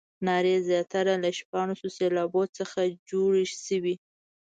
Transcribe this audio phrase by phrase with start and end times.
[0.27, 3.95] نارې زیاتره له شپاړسو سېلابونو څخه جوړې شوې.